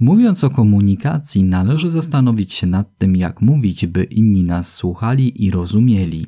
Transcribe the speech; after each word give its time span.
Mówiąc 0.00 0.44
o 0.44 0.50
komunikacji, 0.50 1.44
należy 1.44 1.90
zastanowić 1.90 2.54
się 2.54 2.66
nad 2.66 2.98
tym, 2.98 3.16
jak 3.16 3.40
mówić, 3.42 3.86
by 3.86 4.04
inni 4.04 4.44
nas 4.44 4.74
słuchali 4.74 5.44
i 5.44 5.50
rozumieli. 5.50 6.26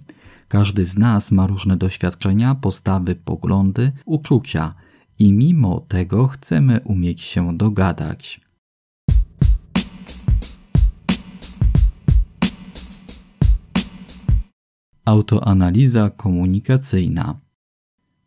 Każdy 0.49 0.85
z 0.85 0.99
nas 0.99 1.33
ma 1.33 1.47
różne 1.47 1.77
doświadczenia, 1.77 2.55
postawy, 2.55 3.15
poglądy, 3.15 3.93
uczucia 4.05 4.75
i 5.19 5.33
mimo 5.33 5.81
tego 5.81 6.27
chcemy 6.27 6.81
umieć 6.85 7.21
się 7.21 7.57
dogadać. 7.57 8.41
Autoanaliza 15.05 16.11
komunikacyjna. 16.11 17.41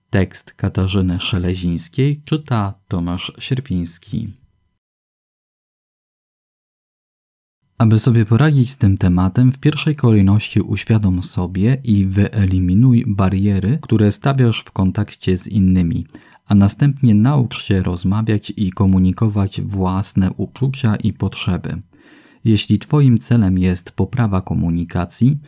Tekst 0.10 0.54
Katarzyny 0.54 1.20
Szelezińskiej 1.20 2.22
czyta 2.24 2.74
Tomasz 2.88 3.32
Sierpiński. 3.40 4.45
Aby 7.86 8.00
sobie 8.00 8.26
poradzić 8.26 8.70
z 8.70 8.78
tym 8.78 8.98
tematem, 8.98 9.52
w 9.52 9.60
pierwszej 9.60 9.96
kolejności 9.96 10.62
uświadom 10.62 11.24
sobie 11.24 11.78
i 11.84 12.06
wyeliminuj 12.06 13.04
bariery, 13.08 13.80
które 13.82 14.12
stawiasz 14.12 14.60
w 14.60 14.72
kontakcie 14.72 15.38
z 15.38 15.48
innymi, 15.48 16.06
a 16.46 16.56
następnie 16.56 17.16
naucz 17.16 17.64
się 17.64 17.84
rozmawiać 17.84 18.54
i 18.58 18.72
komunikować 18.72 19.62
własne 19.62 20.32
uczucia 20.32 20.96
i 20.96 21.14
potrzeby. 21.14 21.82
Jeśli 22.46 22.80
Twoim 22.80 23.18
celem 23.18 23.58
jest 23.58 23.92
poprawa 23.92 24.42
komunikacji, 24.42 25.40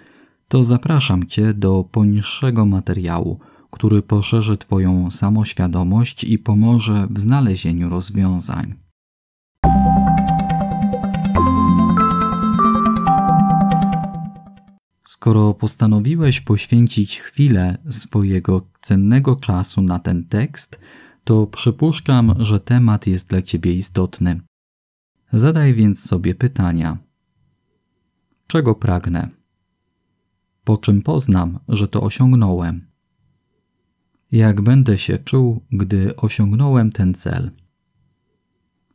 to 0.48 0.64
zapraszam 0.64 1.26
Cię 1.26 1.54
do 1.54 1.84
poniższego 1.84 2.66
materiału, 2.66 3.40
który 3.72 4.02
poszerzy 4.02 4.58
Twoją 4.58 5.12
samoświadomość 5.12 6.24
i 6.24 6.40
pomoże 6.40 7.08
w 7.10 7.20
znalezieniu 7.20 7.90
rozwiązań. 7.90 8.76
Skoro 15.18 15.54
postanowiłeś 15.54 16.42
poświęcić 16.42 17.20
chwilę 17.20 17.78
swojego 17.90 18.68
cennego 18.82 19.36
czasu 19.36 19.82
na 19.82 20.00
ten 20.00 20.26
tekst, 20.26 20.80
to 21.24 21.48
przypuszczam, 21.48 22.34
że 22.40 22.60
temat 22.60 23.08
jest 23.08 23.30
dla 23.30 23.42
Ciebie 23.42 23.74
istotny. 23.74 24.42
Zadaj 25.34 25.74
więc 25.74 26.04
sobie 26.04 26.36
pytania: 26.36 26.98
Czego 28.48 28.76
pragnę? 28.76 29.30
Po 30.64 30.78
czym 30.78 31.02
poznam, 31.02 31.60
że 31.68 31.88
to 31.88 32.02
osiągnąłem? 32.02 32.88
Jak 34.32 34.62
będę 34.62 34.98
się 34.98 35.18
czuł, 35.18 35.62
gdy 35.72 36.16
osiągnąłem 36.16 36.90
ten 36.90 37.14
cel? 37.14 37.52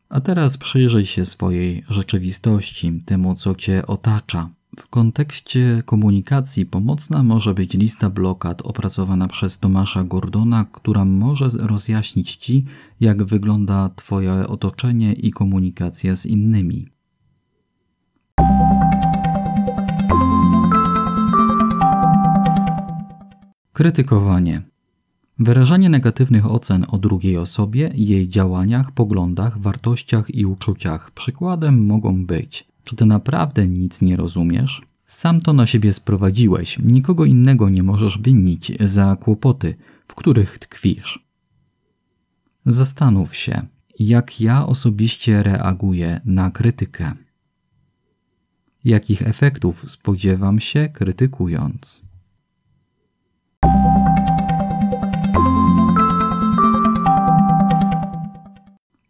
A 0.09 0.21
teraz 0.21 0.59
przyjrzyj 0.59 1.07
się 1.07 1.25
swojej 1.25 1.85
rzeczywistości, 1.89 3.03
temu, 3.07 3.35
co 3.35 3.55
Cię 3.55 3.87
otacza. 3.87 4.51
W 4.79 4.89
kontekście 4.89 5.83
komunikacji 5.87 6.67
pomocna 6.67 7.23
może 7.23 7.55
być 7.55 7.75
lista 7.75 8.11
blokad 8.11 8.63
opracowana 8.63 9.29
przez 9.29 9.59
Tomasza 9.59 10.05
Gordona, 10.05 10.65
która 10.65 11.05
może 11.05 11.49
rozjaśnić 11.59 12.37
Ci, 12.37 12.65
jak 13.01 13.25
wygląda 13.25 13.91
Twoje 13.97 14.49
otoczenie 14.49 15.13
i 15.13 15.31
komunikacja 15.31 16.15
z 16.15 16.27
innymi. 16.27 16.89
Krytykowanie. 23.73 24.63
Wyrażanie 25.39 25.89
negatywnych 25.89 26.51
ocen 26.51 26.87
o 26.89 26.99
drugiej 26.99 27.37
osobie, 27.37 27.93
jej 27.95 28.29
działaniach, 28.29 28.93
poglądach, 28.93 29.59
wartościach 29.59 30.35
i 30.35 30.47
uczuciach. 30.47 31.11
Przykładem 31.11 31.87
mogą 31.87 32.27
być 32.27 32.72
czy 32.85 32.97
ty 32.97 33.07
naprawdę 33.07 33.69
nic 33.69 34.03
nie 34.03 34.17
rozumiesz? 34.17 34.83
Sam 35.07 35.41
to 35.41 35.53
na 35.53 35.67
siebie 35.67 35.93
sprowadziłeś, 35.93 36.79
nikogo 36.79 37.25
innego 37.25 37.69
nie 37.69 37.83
możesz 37.83 38.19
winić 38.19 38.73
za 38.81 39.17
kłopoty, 39.17 39.75
w 40.09 40.15
których 40.15 40.59
tkwisz. 40.59 41.25
Zastanów 42.67 43.37
się, 43.37 43.63
jak 43.99 44.41
ja 44.41 44.67
osobiście 44.67 45.43
reaguję 45.43 46.21
na 46.25 46.51
krytykę. 46.51 47.13
Jakich 48.85 49.23
efektów 49.23 49.91
spodziewam 49.91 50.61
się 50.61 50.89
krytykując? 50.89 52.03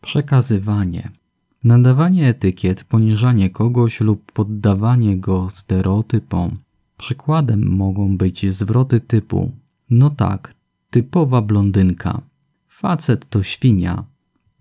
Przekazywanie. 0.00 1.22
Nadawanie 1.65 2.28
etykiet, 2.28 2.84
poniżanie 2.84 3.50
kogoś 3.50 4.00
lub 4.00 4.33
poddawanie 4.33 5.17
go 5.17 5.49
stereotypom. 5.53 6.59
Przykładem 6.99 7.69
mogą 7.69 8.17
być 8.17 8.53
zwroty 8.53 9.00
typu: 9.00 9.53
No 9.91 10.11
tak, 10.11 10.55
typowa 10.91 11.43
blondynka. 11.43 12.23
Facet 12.69 13.28
to 13.28 13.43
świnia. 13.43 14.05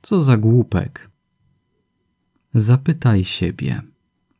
Co 0.01 0.21
za 0.21 0.37
głupek. 0.37 1.09
Zapytaj 2.53 3.23
siebie, 3.23 3.81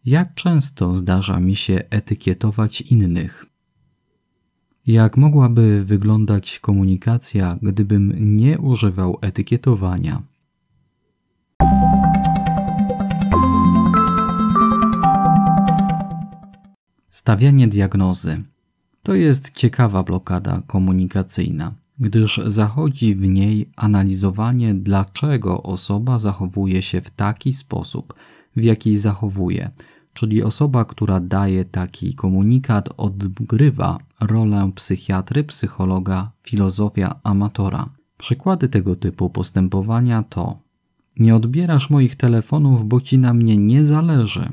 jak 0.06 0.34
często 0.34 0.96
zdarza 0.96 1.40
mi 1.40 1.56
się 1.56 1.84
etykietować 1.90 2.82
innych? 2.82 3.46
Jak 4.88 5.18
mogłaby 5.18 5.84
wyglądać 5.84 6.60
komunikacja, 6.60 7.58
gdybym 7.62 8.36
nie 8.38 8.60
używał 8.60 9.18
etykietowania? 9.22 10.22
Stawianie 17.22 17.68
diagnozy 17.68 18.44
to 19.04 19.16
jest 19.16 19.54
ciekawa 19.54 20.04
blokada 20.04 20.62
komunikacyjna, 20.68 21.74
gdyż 22.00 22.42
zachodzi 22.46 23.16
w 23.16 23.28
niej 23.28 23.70
analizowanie, 23.76 24.74
dlaczego 24.74 25.64
osoba 25.64 26.18
zachowuje 26.20 26.82
się 26.82 27.02
w 27.02 27.10
taki 27.10 27.54
sposób, 27.54 28.14
w 28.56 28.64
jaki 28.64 28.98
zachowuje, 28.98 29.72
czyli 30.14 30.44
osoba, 30.44 30.86
która 30.86 31.20
daje 31.20 31.66
taki 31.66 32.16
komunikat, 32.16 32.90
odgrywa 32.98 33.98
rolę 34.20 34.72
psychiatry, 34.76 35.44
psychologa, 35.44 36.32
filozofia, 36.44 37.20
amatora. 37.24 37.90
Przykłady 38.18 38.68
tego 38.68 38.96
typu 38.96 39.30
postępowania 39.30 40.24
to: 40.24 40.60
Nie 41.20 41.36
odbierasz 41.36 41.90
moich 41.90 42.16
telefonów, 42.16 42.88
bo 42.88 43.02
ci 43.02 43.18
na 43.18 43.34
mnie 43.34 43.58
nie 43.58 43.86
zależy. 43.86 44.50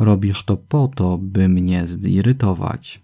Robisz 0.00 0.44
to 0.44 0.56
po 0.56 0.88
to, 0.88 1.18
by 1.18 1.48
mnie 1.48 1.86
zirytować. 1.86 3.02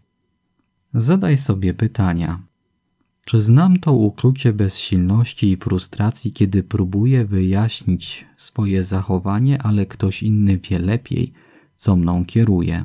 Zadaj 0.95 1.37
sobie 1.37 1.75
pytania. 1.75 2.43
Czy 3.25 3.41
znam 3.41 3.79
to 3.79 3.93
uczucie 3.93 4.53
bezsilności 4.53 5.51
i 5.51 5.56
frustracji, 5.56 6.33
kiedy 6.33 6.62
próbuję 6.62 7.25
wyjaśnić 7.25 8.27
swoje 8.37 8.85
zachowanie, 8.85 9.62
ale 9.62 9.87
ktoś 9.87 10.23
inny 10.23 10.59
wie 10.59 10.79
lepiej, 10.79 11.33
co 11.75 11.97
mną 11.97 12.25
kieruje? 12.25 12.85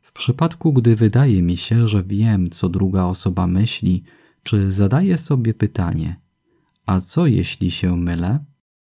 W 0.00 0.12
przypadku, 0.12 0.72
gdy 0.72 0.96
wydaje 0.96 1.42
mi 1.42 1.56
się, 1.56 1.88
że 1.88 2.02
wiem, 2.02 2.50
co 2.50 2.68
druga 2.68 3.04
osoba 3.04 3.46
myśli, 3.46 4.02
czy 4.42 4.72
zadaję 4.72 5.18
sobie 5.18 5.54
pytanie: 5.54 6.20
a 6.86 7.00
co 7.00 7.26
jeśli 7.26 7.70
się 7.70 7.96
mylę? 7.96 8.44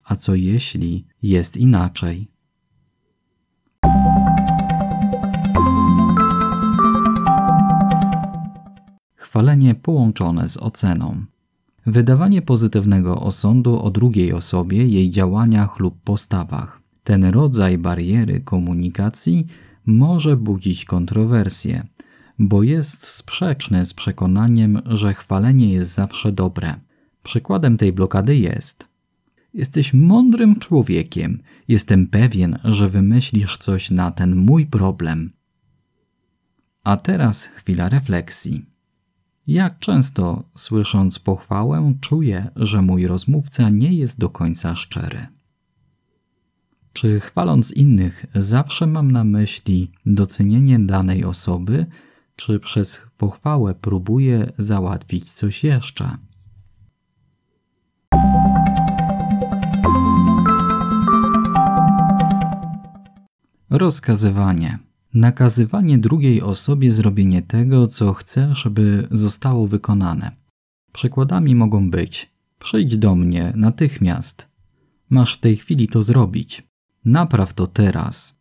A 0.04 0.16
co 0.16 0.34
jeśli 0.34 1.06
jest 1.22 1.56
inaczej? 1.56 2.37
Chwalenie 9.38 9.74
połączone 9.74 10.48
z 10.48 10.56
oceną. 10.56 11.24
Wydawanie 11.86 12.42
pozytywnego 12.42 13.20
osądu 13.20 13.82
o 13.82 13.90
drugiej 13.90 14.32
osobie, 14.32 14.84
jej 14.84 15.10
działaniach 15.10 15.78
lub 15.78 16.02
postawach. 16.02 16.82
Ten 17.04 17.24
rodzaj 17.24 17.78
bariery 17.78 18.40
komunikacji 18.40 19.46
może 19.86 20.36
budzić 20.36 20.84
kontrowersje, 20.84 21.86
bo 22.38 22.62
jest 22.62 23.06
sprzeczny 23.06 23.86
z 23.86 23.94
przekonaniem, 23.94 24.82
że 24.86 25.14
chwalenie 25.14 25.72
jest 25.72 25.94
zawsze 25.94 26.32
dobre. 26.32 26.74
Przykładem 27.22 27.76
tej 27.76 27.92
blokady 27.92 28.36
jest: 28.36 28.88
Jesteś 29.54 29.94
mądrym 29.94 30.58
człowiekiem, 30.58 31.42
jestem 31.68 32.06
pewien, 32.06 32.58
że 32.64 32.88
wymyślisz 32.88 33.56
coś 33.56 33.90
na 33.90 34.10
ten 34.10 34.36
mój 34.36 34.66
problem. 34.66 35.32
A 36.84 36.96
teraz 36.96 37.44
chwila 37.44 37.88
refleksji. 37.88 38.77
Jak 39.48 39.78
często, 39.78 40.44
słysząc 40.54 41.18
pochwałę, 41.18 41.94
czuję, 42.00 42.50
że 42.56 42.82
mój 42.82 43.06
rozmówca 43.06 43.70
nie 43.70 43.92
jest 43.92 44.18
do 44.18 44.28
końca 44.28 44.74
szczery? 44.74 45.26
Czy 46.92 47.20
chwaląc 47.20 47.70
innych, 47.70 48.26
zawsze 48.34 48.86
mam 48.86 49.10
na 49.10 49.24
myśli 49.24 49.90
docenienie 50.06 50.78
danej 50.78 51.24
osoby, 51.24 51.86
czy 52.36 52.60
przez 52.60 53.00
pochwałę 53.18 53.74
próbuję 53.74 54.52
załatwić 54.58 55.32
coś 55.32 55.64
jeszcze? 55.64 56.16
Rozkazywanie. 63.70 64.87
Nakazywanie 65.14 65.98
drugiej 65.98 66.42
osobie 66.42 66.92
zrobienie 66.92 67.42
tego, 67.42 67.86
co 67.86 68.14
chcesz, 68.14 68.68
by 68.70 69.08
zostało 69.10 69.66
wykonane. 69.66 70.36
Przykładami 70.92 71.54
mogą 71.54 71.90
być: 71.90 72.30
przyjdź 72.58 72.96
do 72.96 73.14
mnie 73.14 73.52
natychmiast. 73.56 74.48
Masz 75.10 75.34
w 75.34 75.40
tej 75.40 75.56
chwili 75.56 75.88
to 75.88 76.02
zrobić. 76.02 76.68
Napraw 77.04 77.54
to 77.54 77.66
teraz. 77.66 78.38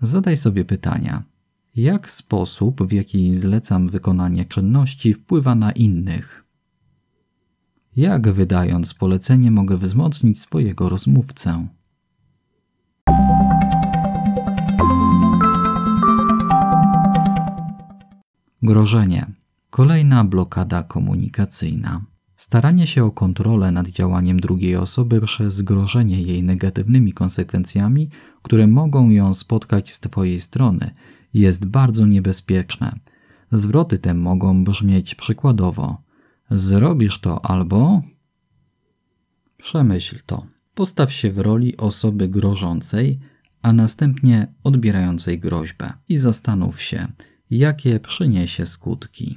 Zadaj 0.00 0.36
sobie 0.36 0.64
pytania. 0.64 1.22
Jak 1.76 2.10
sposób, 2.10 2.82
w 2.82 2.92
jaki 2.92 3.34
zlecam 3.34 3.88
wykonanie 3.88 4.44
czynności, 4.44 5.14
wpływa 5.14 5.54
na 5.54 5.72
innych? 5.72 6.44
Jak 7.96 8.28
wydając 8.28 8.94
polecenie 8.94 9.50
mogę 9.50 9.76
wzmocnić 9.76 10.40
swojego 10.40 10.88
rozmówcę? 10.88 11.68
Grożenie. 18.64 19.26
Kolejna 19.70 20.24
blokada 20.24 20.82
komunikacyjna. 20.82 22.04
Staranie 22.36 22.86
się 22.86 23.04
o 23.04 23.10
kontrolę 23.10 23.70
nad 23.70 23.88
działaniem 23.88 24.40
drugiej 24.40 24.76
osoby 24.76 25.20
przez 25.20 25.62
grożenie 25.62 26.22
jej 26.22 26.42
negatywnymi 26.42 27.12
konsekwencjami, 27.12 28.10
które 28.42 28.66
mogą 28.66 29.10
ją 29.10 29.34
spotkać 29.34 29.92
z 29.92 30.00
Twojej 30.00 30.40
strony, 30.40 30.94
jest 31.34 31.66
bardzo 31.66 32.06
niebezpieczne. 32.06 32.98
Zwroty 33.52 33.98
te 33.98 34.14
mogą 34.14 34.64
brzmieć 34.64 35.14
przykładowo: 35.14 36.02
Zrobisz 36.50 37.20
to 37.20 37.44
albo. 37.44 38.02
Przemyśl 39.56 40.18
to. 40.26 40.46
Postaw 40.74 41.12
się 41.12 41.30
w 41.30 41.38
roli 41.38 41.76
osoby 41.76 42.28
grożącej, 42.28 43.20
a 43.62 43.72
następnie 43.72 44.54
odbierającej 44.62 45.38
groźbę 45.38 45.92
i 46.08 46.18
zastanów 46.18 46.82
się, 46.82 47.08
jakie 47.58 48.00
przyniesie 48.00 48.66
skutki. 48.66 49.36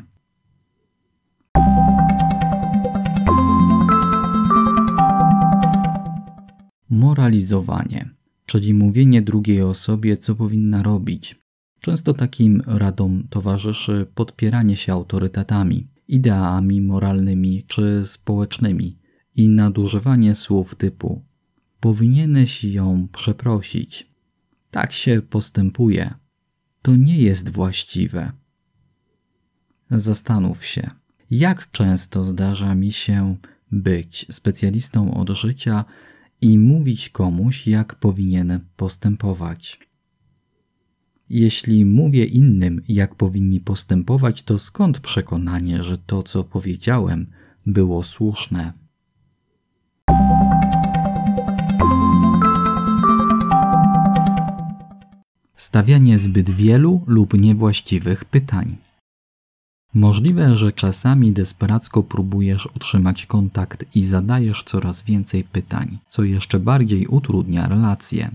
Moralizowanie, 6.90 8.10
czyli 8.46 8.74
mówienie 8.74 9.22
drugiej 9.22 9.62
osobie, 9.62 10.18
co 10.18 10.36
powinna 10.36 10.84
robić. 10.84 11.36
Często 11.80 12.14
takim 12.14 12.64
radom 12.66 13.24
towarzyszy 13.30 14.08
podpieranie 14.16 14.78
się 14.78 14.94
autorytetami, 14.94 15.88
ideami 16.08 16.82
moralnymi 16.82 17.64
czy 17.64 18.02
społecznymi 18.06 19.00
i 19.36 19.50
nadużywanie 19.50 20.36
słów 20.36 20.76
typu 20.76 21.26
powinieneś 21.80 22.64
ją 22.64 23.08
przeprosić. 23.12 24.08
Tak 24.72 24.92
się 24.92 25.22
postępuje. 25.22 26.27
To 26.88 26.96
nie 26.96 27.18
jest 27.18 27.50
właściwe. 27.50 28.32
Zastanów 29.92 30.66
się, 30.66 30.90
jak 31.32 31.72
często 31.72 32.24
zdarza 32.24 32.76
mi 32.76 32.92
się 32.92 33.36
być 33.72 34.26
specjalistą 34.32 35.14
od 35.14 35.30
życia 35.30 35.86
i 36.42 36.58
mówić 36.58 37.10
komuś, 37.10 37.68
jak 37.68 37.96
powinien 37.96 38.60
postępować. 38.76 39.80
Jeśli 41.30 41.86
mówię 41.86 42.26
innym, 42.26 42.82
jak 42.88 43.16
powinni 43.16 43.60
postępować, 43.60 44.44
to 44.44 44.60
skąd 44.60 45.00
przekonanie, 45.00 45.84
że 45.84 45.98
to, 45.98 46.24
co 46.24 46.44
powiedziałem, 46.44 47.28
było 47.66 48.04
słuszne? 48.04 48.74
Stawianie 55.58 56.18
zbyt 56.18 56.50
wielu 56.50 57.04
lub 57.08 57.34
niewłaściwych 57.34 58.26
pytań. 58.26 58.78
Możliwe, 59.94 60.56
że 60.56 60.72
czasami 60.72 61.32
desperacko 61.32 62.04
próbujesz 62.04 62.66
utrzymać 62.76 63.26
kontakt 63.26 63.86
i 63.96 64.06
zadajesz 64.06 64.64
coraz 64.64 65.04
więcej 65.04 65.44
pytań, 65.44 65.98
co 66.08 66.24
jeszcze 66.24 66.60
bardziej 66.60 67.08
utrudnia 67.08 67.68
relacje. 67.68 68.32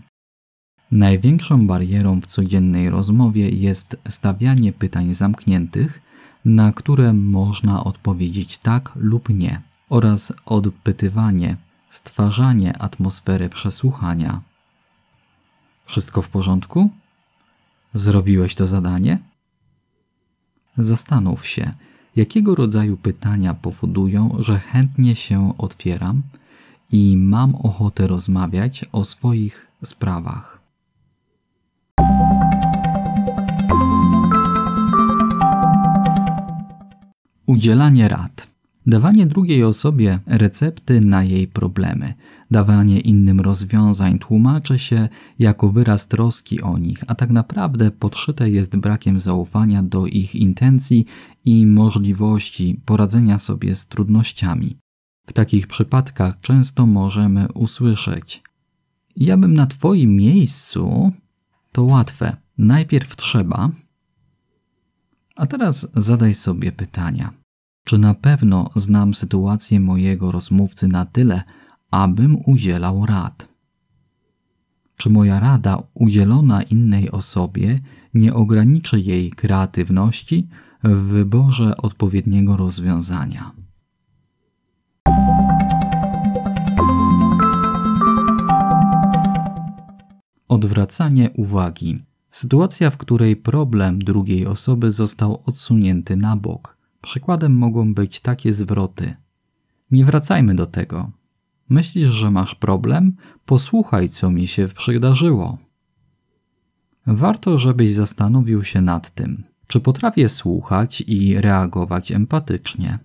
Największą 0.90 1.66
barierą 1.66 2.20
w 2.20 2.26
codziennej 2.26 2.90
rozmowie 2.90 3.48
jest 3.48 3.96
stawianie 4.08 4.72
pytań 4.72 5.14
zamkniętych, 5.14 6.02
na 6.44 6.72
które 6.72 7.12
można 7.12 7.84
odpowiedzieć 7.84 8.58
tak 8.58 8.92
lub 8.96 9.28
nie, 9.28 9.62
oraz 9.88 10.32
odpytywanie, 10.46 11.56
stwarzanie 11.90 12.78
atmosfery 12.78 13.48
przesłuchania. 13.48 14.40
Wszystko 15.86 16.22
w 16.22 16.28
porządku? 16.28 16.90
Zrobiłeś 17.94 18.54
to 18.54 18.66
zadanie? 18.66 19.18
Zastanów 20.78 21.46
się, 21.46 21.72
jakiego 22.16 22.54
rodzaju 22.54 22.96
pytania 22.96 23.54
powodują, 23.54 24.36
że 24.38 24.58
chętnie 24.58 25.16
się 25.16 25.58
otwieram 25.58 26.22
i 26.92 27.16
mam 27.16 27.54
ochotę 27.54 28.06
rozmawiać 28.06 28.84
o 28.92 29.04
swoich 29.04 29.66
sprawach. 29.84 30.60
Udzielanie 37.46 38.08
rad. 38.08 38.51
Dawanie 38.86 39.26
drugiej 39.26 39.64
osobie 39.64 40.18
recepty 40.26 41.00
na 41.00 41.24
jej 41.24 41.48
problemy, 41.48 42.14
dawanie 42.50 43.00
innym 43.00 43.40
rozwiązań 43.40 44.18
tłumaczy 44.18 44.78
się 44.78 45.08
jako 45.38 45.70
wyraz 45.70 46.08
troski 46.08 46.60
o 46.60 46.78
nich, 46.78 47.04
a 47.06 47.14
tak 47.14 47.30
naprawdę 47.30 47.90
podszyte 47.90 48.50
jest 48.50 48.76
brakiem 48.76 49.20
zaufania 49.20 49.82
do 49.82 50.06
ich 50.06 50.34
intencji 50.34 51.04
i 51.44 51.66
możliwości 51.66 52.80
poradzenia 52.84 53.38
sobie 53.38 53.74
z 53.74 53.86
trudnościami. 53.86 54.76
W 55.26 55.32
takich 55.32 55.66
przypadkach 55.66 56.40
często 56.40 56.86
możemy 56.86 57.52
usłyszeć: 57.52 58.42
Ja 59.16 59.36
bym 59.36 59.54
na 59.54 59.66
Twoim 59.66 60.16
miejscu. 60.16 61.12
To 61.72 61.84
łatwe. 61.84 62.36
Najpierw 62.58 63.16
trzeba. 63.16 63.70
A 65.36 65.46
teraz 65.46 65.88
zadaj 65.96 66.34
sobie 66.34 66.72
pytania. 66.72 67.41
Czy 67.84 67.98
na 67.98 68.14
pewno 68.14 68.70
znam 68.76 69.14
sytuację 69.14 69.80
mojego 69.80 70.32
rozmówcy 70.32 70.88
na 70.88 71.06
tyle, 71.06 71.42
abym 71.90 72.38
udzielał 72.46 73.06
rad? 73.06 73.48
Czy 74.96 75.10
moja 75.10 75.40
rada 75.40 75.82
udzielona 75.94 76.62
innej 76.62 77.10
osobie 77.10 77.80
nie 78.14 78.34
ograniczy 78.34 79.00
jej 79.00 79.30
kreatywności 79.30 80.48
w 80.84 80.98
wyborze 80.98 81.76
odpowiedniego 81.76 82.56
rozwiązania? 82.56 83.52
Odwracanie 90.48 91.30
uwagi. 91.30 92.04
Sytuacja, 92.30 92.90
w 92.90 92.96
której 92.96 93.36
problem 93.36 93.98
drugiej 93.98 94.46
osoby 94.46 94.92
został 94.92 95.42
odsunięty 95.46 96.16
na 96.16 96.36
bok 96.36 96.81
Przykładem 97.02 97.58
mogą 97.58 97.94
być 97.94 98.20
takie 98.20 98.52
zwroty. 98.52 99.14
Nie 99.90 100.04
wracajmy 100.04 100.54
do 100.54 100.66
tego. 100.66 101.10
Myślisz, 101.68 102.08
że 102.08 102.30
masz 102.30 102.54
problem? 102.54 103.16
Posłuchaj, 103.46 104.08
co 104.08 104.30
mi 104.30 104.46
się 104.46 104.68
przydarzyło. 104.68 105.58
Warto, 107.06 107.58
żebyś 107.58 107.92
zastanowił 107.92 108.64
się 108.64 108.80
nad 108.80 109.10
tym, 109.10 109.44
czy 109.66 109.80
potrafię 109.80 110.28
słuchać 110.28 111.04
i 111.06 111.40
reagować 111.40 112.12
empatycznie. 112.12 112.98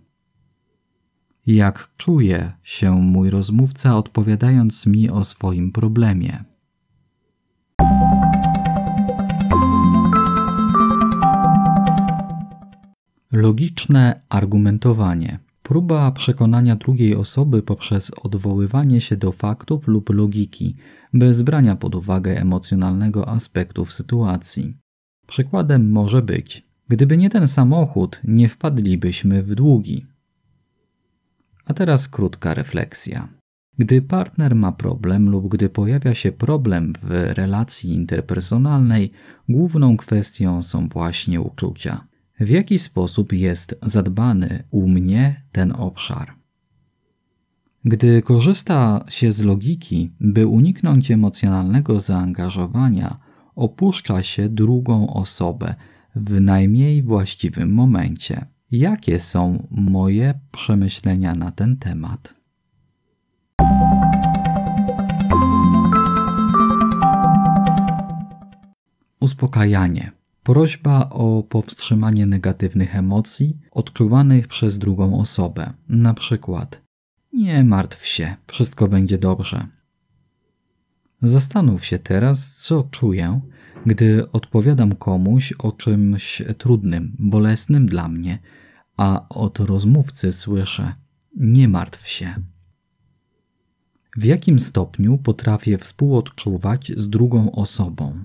Jak 1.47 1.89
czuje 1.97 2.51
się 2.63 2.91
mój 3.01 3.29
rozmówca, 3.29 3.97
odpowiadając 3.97 4.85
mi 4.85 5.09
o 5.09 5.23
swoim 5.23 5.71
problemie? 5.71 6.43
Logiczne 13.31 14.21
argumentowanie. 14.29 15.39
Próba 15.63 16.11
przekonania 16.11 16.75
drugiej 16.75 17.15
osoby 17.15 17.61
poprzez 17.61 18.11
odwoływanie 18.23 19.01
się 19.01 19.17
do 19.17 19.31
faktów 19.31 19.87
lub 19.87 20.09
logiki, 20.09 20.75
bez 21.13 21.41
brania 21.41 21.75
pod 21.75 21.95
uwagę 21.95 22.41
emocjonalnego 22.41 23.29
aspektu 23.29 23.85
w 23.85 23.93
sytuacji. 23.93 24.77
Przykładem 25.27 25.91
może 25.91 26.21
być: 26.21 26.67
gdyby 26.89 27.17
nie 27.17 27.29
ten 27.29 27.47
samochód, 27.47 28.21
nie 28.23 28.49
wpadlibyśmy 28.49 29.43
w 29.43 29.55
długi. 29.55 30.05
A 31.65 31.73
teraz 31.73 32.07
krótka 32.07 32.53
refleksja. 32.53 33.27
Gdy 33.77 34.01
partner 34.01 34.55
ma 34.55 34.71
problem 34.71 35.29
lub 35.29 35.47
gdy 35.47 35.69
pojawia 35.69 36.15
się 36.15 36.31
problem 36.31 36.93
w 37.01 37.09
relacji 37.11 37.93
interpersonalnej, 37.93 39.11
główną 39.49 39.97
kwestią 39.97 40.63
są 40.63 40.87
właśnie 40.87 41.41
uczucia 41.41 42.07
w 42.39 42.49
jaki 42.49 42.79
sposób 42.79 43.33
jest 43.33 43.75
zadbany 43.81 44.63
u 44.71 44.87
mnie 44.87 45.43
ten 45.51 45.71
obszar. 45.71 46.33
Gdy 47.85 48.21
korzysta 48.21 49.05
się 49.09 49.31
z 49.31 49.43
logiki, 49.43 50.11
by 50.19 50.47
uniknąć 50.47 51.11
emocjonalnego 51.11 51.99
zaangażowania, 51.99 53.15
opuszcza 53.55 54.23
się 54.23 54.49
drugą 54.49 55.13
osobę 55.13 55.75
w 56.15 56.41
najmniej 56.41 57.03
właściwym 57.03 57.73
momencie. 57.73 58.45
Jakie 58.71 59.19
są 59.19 59.67
moje 59.71 60.39
przemyślenia 60.51 61.35
na 61.35 61.51
ten 61.51 61.77
temat? 61.77 62.33
Uspokajanie. 69.19 70.16
Prośba 70.47 71.09
o 71.09 71.43
powstrzymanie 71.43 72.25
negatywnych 72.25 72.95
emocji 72.95 73.57
odczuwanych 73.71 74.47
przez 74.47 74.77
drugą 74.77 75.19
osobę. 75.19 75.73
Na 75.89 76.13
przykład: 76.13 76.81
Nie 77.33 77.63
martw 77.63 78.05
się, 78.05 78.35
wszystko 78.47 78.87
będzie 78.87 79.17
dobrze. 79.17 79.67
Zastanów 81.21 81.85
się 81.85 81.99
teraz, 81.99 82.53
co 82.53 82.87
czuję, 82.91 83.41
gdy 83.85 84.31
odpowiadam 84.31 84.95
komuś 84.95 85.53
o 85.59 85.71
czymś 85.71 86.41
trudnym, 86.57 87.15
bolesnym 87.19 87.85
dla 87.85 88.07
mnie, 88.07 88.39
a 88.97 89.29
od 89.29 89.59
rozmówcy 89.59 90.33
słyszę: 90.33 90.93
Nie 91.35 91.67
martw 91.67 92.07
się. 92.07 92.35
W 94.17 94.23
jakim 94.23 94.59
stopniu 94.59 95.17
potrafię 95.17 95.77
współodczuwać 95.77 96.91
z 96.95 97.09
drugą 97.09 97.51
osobą? 97.51 98.23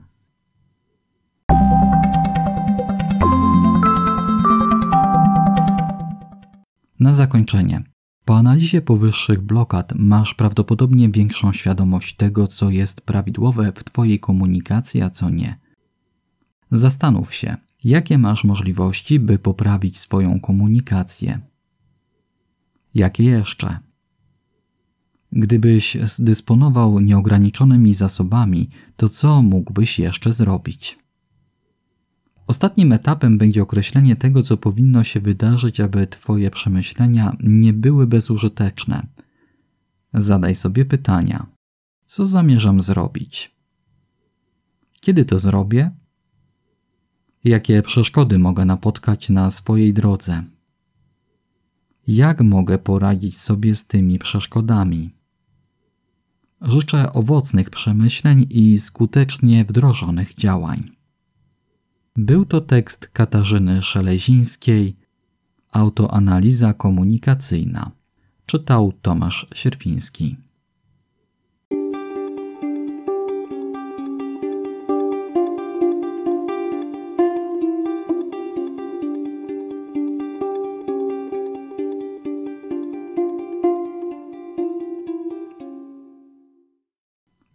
Na 7.03 7.13
zakończenie. 7.13 7.83
Po 8.25 8.37
analizie 8.37 8.83
powyższych 8.83 9.41
blokad 9.41 9.93
masz 9.97 10.35
prawdopodobnie 10.35 11.09
większą 11.09 11.53
świadomość 11.53 12.17
tego, 12.17 12.47
co 12.47 12.71
jest 12.71 13.01
prawidłowe 13.01 13.73
w 13.73 13.85
Twojej 13.85 14.21
komunikacji, 14.21 15.03
a 15.03 15.11
co 15.11 15.31
nie. 15.31 15.59
Zastanów 16.71 17.35
się, 17.35 17.57
jakie 17.85 18.19
masz 18.19 18.45
możliwości, 18.45 19.21
by 19.21 19.39
poprawić 19.39 19.99
swoją 19.99 20.41
komunikację. 20.41 21.41
Jakie 22.95 23.25
jeszcze? 23.25 23.79
Gdybyś 25.33 25.97
zdysponował 26.05 27.01
nieograniczonymi 27.01 27.95
zasobami, 27.95 28.69
to 28.97 29.09
co 29.09 29.43
mógłbyś 29.43 29.99
jeszcze 29.99 30.33
zrobić? 30.33 31.02
Ostatnim 32.47 32.93
etapem 32.93 33.39
będzie 33.39 33.63
określenie 33.63 34.17
tego, 34.17 34.43
co 34.43 34.57
powinno 34.57 35.05
się 35.05 35.21
wydarzyć, 35.21 35.81
aby 35.81 36.07
Twoje 36.07 36.51
przemyślenia 36.51 37.37
nie 37.41 37.73
były 37.73 38.07
bezużyteczne. 38.07 39.07
Zadaj 40.15 40.55
sobie 40.55 40.85
pytania: 40.85 41.47
co 42.05 42.27
zamierzam 42.27 42.81
zrobić? 42.81 43.55
Kiedy 45.01 45.25
to 45.25 45.39
zrobię? 45.39 45.91
Jakie 47.45 47.83
przeszkody 47.83 48.39
mogę 48.39 48.65
napotkać 48.65 49.31
na 49.31 49.51
swojej 49.51 49.93
drodze? 49.93 50.45
Jak 52.07 52.41
mogę 52.41 52.79
poradzić 52.79 53.39
sobie 53.39 53.75
z 53.75 53.87
tymi 53.87 54.19
przeszkodami? 54.19 55.11
Życzę 56.61 57.13
owocnych 57.13 57.71
przemyśleń 57.71 58.47
i 58.51 58.79
skutecznie 58.79 59.65
wdrożonych 59.65 60.35
działań. 60.35 61.02
Był 62.17 62.45
to 62.45 62.61
tekst 62.61 63.09
Katarzyny 63.09 63.83
Szelezińskiej, 63.83 64.97
autoanaliza 65.73 66.75
komunikacyjna. 66.75 67.91
Czytał 68.47 68.93
Tomasz 69.03 69.47
Sierpiński. 69.55 70.37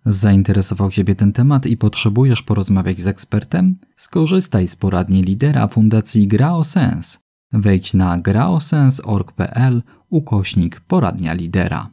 Zainteresował 0.09 0.91
Ciebie 0.91 1.15
ten 1.15 1.33
temat 1.33 1.65
i 1.65 1.77
potrzebujesz 1.77 2.41
porozmawiać 2.41 2.99
z 2.99 3.07
ekspertem? 3.07 3.79
Skorzystaj 3.95 4.67
z 4.67 4.75
poradni 4.75 5.23
lidera 5.23 5.67
Fundacji 5.67 6.27
Graosens. 6.27 7.19
Wejdź 7.53 7.93
na 7.93 8.17
graosens.org.pl 8.17 9.83
ukośnik 10.09 10.79
poradnia 10.79 11.33
lidera. 11.33 11.89